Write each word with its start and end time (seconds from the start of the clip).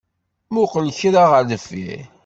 Muqel 0.53 0.87
kra 0.99 1.23
ɣer 1.31 1.43
deffir 1.49 1.99